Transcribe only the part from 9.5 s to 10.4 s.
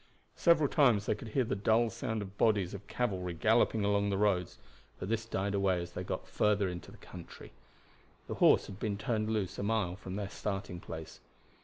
a mile from their